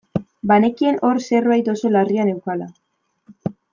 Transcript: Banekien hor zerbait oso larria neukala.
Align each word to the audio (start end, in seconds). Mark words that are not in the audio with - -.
Banekien 0.51 0.95
hor 1.09 1.21
zerbait 1.25 1.69
oso 1.75 1.91
larria 1.97 2.25
neukala. 2.31 2.67